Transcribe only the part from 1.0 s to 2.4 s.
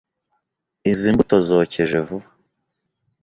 mbuto zokeje vuba.